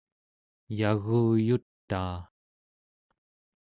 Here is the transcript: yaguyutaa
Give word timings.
yaguyutaa 0.79 2.17